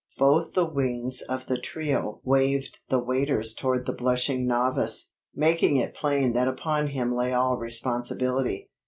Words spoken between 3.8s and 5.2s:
the blushing novice,